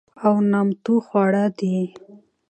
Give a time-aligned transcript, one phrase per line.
[0.25, 1.77] او نامتو خواړه دي،